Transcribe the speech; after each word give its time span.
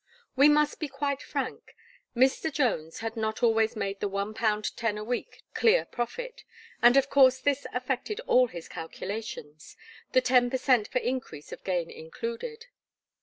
We 0.35 0.49
must 0.49 0.79
be 0.79 0.87
quite 0.87 1.21
frank: 1.21 1.75
Mr. 2.15 2.51
Jones 2.51 3.01
had 3.01 3.15
not 3.15 3.43
always 3.43 3.75
made 3.75 3.99
the 3.99 4.07
one 4.07 4.33
pound 4.33 4.75
ten 4.75 4.97
a 4.97 5.03
week 5.03 5.43
dear 5.53 5.85
profit; 5.85 6.43
and 6.81 6.97
of 6.97 7.07
course 7.07 7.37
this 7.39 7.67
affected 7.71 8.19
all 8.21 8.47
his 8.47 8.67
calculations: 8.67 9.77
the 10.13 10.19
ten 10.21 10.49
per 10.49 10.57
cent 10.57 10.87
for 10.87 10.97
increase 10.97 11.51
of 11.51 11.63
gain 11.63 11.91
included. 11.91 12.65